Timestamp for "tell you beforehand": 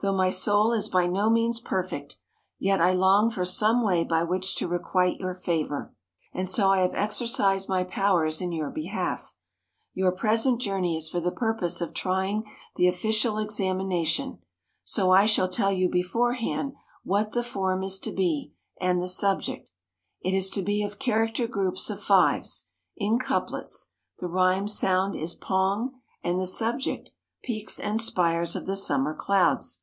15.48-16.74